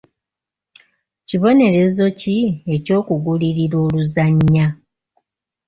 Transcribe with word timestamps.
Kibonerezo 1.27 2.05
ki 2.19 2.37
eky'okugulirira 2.75 3.77
oluzannya. 3.85 4.65